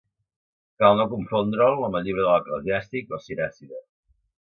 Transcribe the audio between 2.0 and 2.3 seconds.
Llibre